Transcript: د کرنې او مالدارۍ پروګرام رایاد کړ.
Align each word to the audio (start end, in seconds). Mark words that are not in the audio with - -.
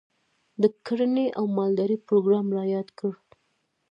د 0.61 0.63
کرنې 0.85 1.27
او 1.37 1.43
مالدارۍ 1.57 1.97
پروګرام 2.07 2.47
رایاد 2.57 2.87
کړ. 2.99 3.11